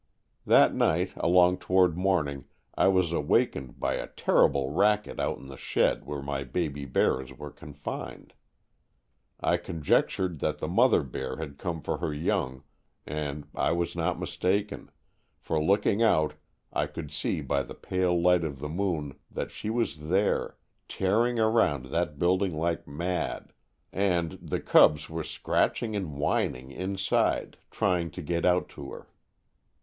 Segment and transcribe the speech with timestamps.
[0.47, 5.45] That night, along toward morn ing, I was awakened by a terrible racket out in
[5.47, 8.33] the shed where my baby bears were confined.
[9.39, 12.63] I conjectured that the mother bear had come for her young,
[13.05, 14.89] and I was not mistaken,
[15.37, 16.33] for looking out
[16.73, 20.57] I could see by the pale light of the moon that she was there,
[20.87, 23.53] tearing around that building like mad
[23.93, 29.07] and, the cubs were scratching and whining inside trying to get out to her.